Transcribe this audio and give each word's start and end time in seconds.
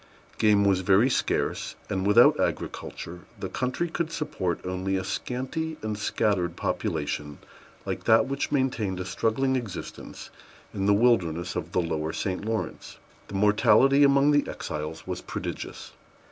Game 0.39 0.65
was 0.65 0.79
very 0.79 1.11
scarce; 1.11 1.75
and, 1.87 2.07
without 2.07 2.39
agriculture, 2.39 3.19
the 3.39 3.49
country 3.49 3.87
could 3.87 4.11
support 4.11 4.59
only 4.65 4.95
a 4.97 5.03
scanty 5.03 5.77
and 5.83 5.95
scattered 5.95 6.55
population 6.55 7.37
like 7.85 8.05
that 8.05 8.25
which 8.25 8.51
maintained 8.51 8.99
a 8.99 9.05
struggling 9.05 9.55
existence 9.55 10.31
in 10.73 10.87
the 10.87 10.93
wilderness 10.95 11.55
of 11.55 11.71
the 11.71 11.81
lower 11.83 12.13
St. 12.13 12.43
Lawrence. 12.43 12.97
The 13.27 13.35
mortality 13.35 14.03
among 14.03 14.31
the 14.31 14.49
exiles 14.49 15.05
was 15.05 15.21
prodigious. 15.21 15.91